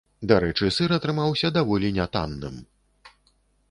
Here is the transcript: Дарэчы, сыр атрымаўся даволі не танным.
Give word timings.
Дарэчы, 0.29 0.69
сыр 0.77 0.95
атрымаўся 0.97 1.53
даволі 1.59 1.95
не 2.01 2.11
танным. 2.19 2.61